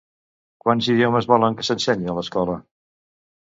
Quants 0.63 0.87
idiomes 0.93 1.27
volen 1.33 1.59
que 1.59 1.67
s'ensenyi 1.69 2.11
a 2.15 2.17
l'escola? 2.21 2.57